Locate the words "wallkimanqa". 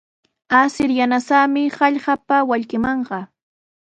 2.49-3.19